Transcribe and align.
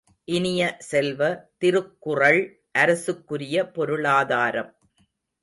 இனிய 0.27 0.61
செல்வ, 0.79 1.19
திருக்குறள் 1.57 2.41
அரசுக்குரிய 2.71 3.67
பொருளாதாரம். 3.69 4.71